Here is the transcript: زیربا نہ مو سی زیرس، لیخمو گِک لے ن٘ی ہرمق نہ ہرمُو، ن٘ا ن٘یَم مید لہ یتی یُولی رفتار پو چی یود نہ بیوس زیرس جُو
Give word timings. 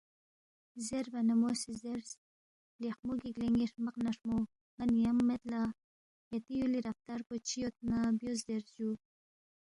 زیربا 0.85 1.19
نہ 1.27 1.33
مو 1.39 1.49
سی 1.61 1.73
زیرس، 1.81 2.11
لیخمو 2.81 3.13
گِک 3.21 3.35
لے 3.41 3.47
ن٘ی 3.53 3.65
ہرمق 3.69 3.95
نہ 4.03 4.11
ہرمُو، 4.13 4.37
ن٘ا 4.77 4.83
ن٘یَم 4.89 5.17
مید 5.27 5.43
لہ 5.51 5.61
یتی 6.33 6.53
یُولی 6.57 6.79
رفتار 6.87 7.19
پو 7.27 7.33
چی 7.47 7.55
یود 7.61 7.75
نہ 7.89 7.97
بیوس 8.17 8.39
زیرس 8.45 8.69
جُو 8.75 8.89